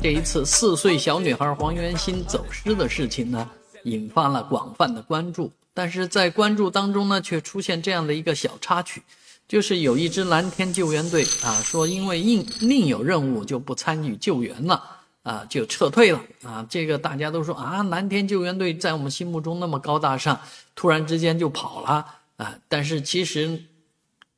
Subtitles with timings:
[0.00, 3.50] 这一次四岁小女孩黄元欣走失的事情呢，
[3.82, 5.50] 引发了广泛的关注。
[5.74, 9.02] 但是在关注当中呢，却出现这样的一个小插曲，
[9.48, 14.80] 就是有一支蓝天救援队啊，说因为另另有任务就不参与救援了
[15.24, 16.64] 啊，就撤退了啊。
[16.70, 20.40] 这个大家都说啊，蓝天救援队在我们心目中那么高大上，
[20.76, 22.06] 突然之间就跑了
[22.36, 22.56] 啊。
[22.68, 23.60] 但是其实。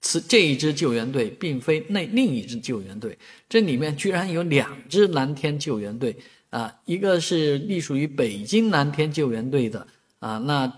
[0.00, 3.18] 此这一支救援队并非那另一支救援队，
[3.48, 6.16] 这里面居然有两支蓝天救援队
[6.48, 9.86] 啊，一个是隶属于北京蓝天救援队的
[10.18, 10.72] 啊，那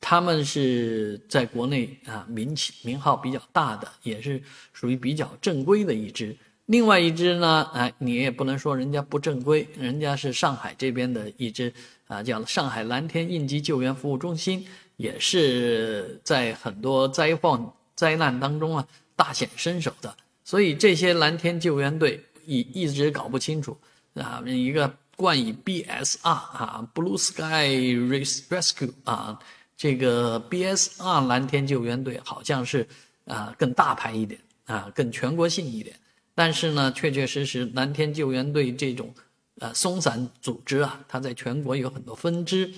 [0.00, 6.34] 他们是在国内啊名气名号比较大的，也是属于比较正规的一支。
[6.66, 11.70] 另外一支呢，哎，你也不能说人家不正规，人家是上海这边的一支
[12.06, 14.66] 啊，叫上海蓝天应急救援服务中心，
[14.96, 17.62] 也是在很多灾患。
[18.02, 18.84] 灾难当中啊，
[19.14, 20.12] 大显身手的，
[20.42, 23.78] 所以这些蓝天救援队一一直搞不清楚。
[24.14, 27.94] 啊，一个冠以 BSR 啊，Blue Sky
[28.50, 29.38] Rescue 啊，
[29.76, 32.84] 这个 BSR 蓝天救援队好像是
[33.26, 35.94] 啊更大牌一点啊，更全国性一点，
[36.34, 39.14] 但是呢，确确实实蓝天救援队这种
[39.60, 42.68] 呃松散组织啊，它在全国有很多分支。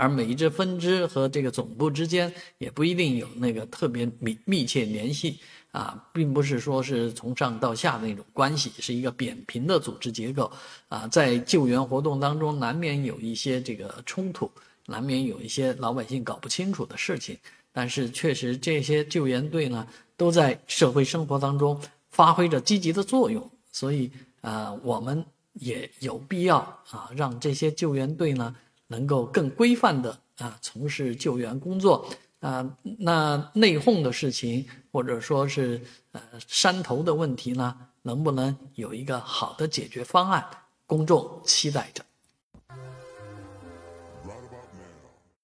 [0.00, 5.38] 而每一支分支和这个总部之间也不一定有那个特别密密切联系
[5.72, 10.50] 啊，并不是说是从上到下的那种关系，是一个扁平的组织结构
[10.88, 11.06] 啊。
[11.08, 14.50] 在救援活动当中，难免有一些这个冲突，
[14.86, 17.36] 难免有一些老百姓搞不清楚的事情。
[17.70, 21.78] 但是确实，这些救援队呢，都在社会生活当中
[22.10, 26.56] 发挥着积极的作用，所以啊，我们也有必要
[26.90, 28.56] 啊，让这些救援队呢。
[28.90, 32.04] 能够更规范的啊从事救援工作
[32.40, 35.80] 啊，那内讧的事情或者说是
[36.12, 40.44] 呃山头的问题呢，能不能有一个好的解决方案？
[40.86, 42.04] 公众期待着。